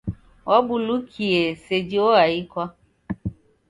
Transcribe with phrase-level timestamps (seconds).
[0.49, 2.63] Wabulukie, seji oaikwa!